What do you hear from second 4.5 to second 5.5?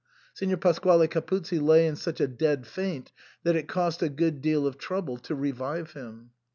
of trouble to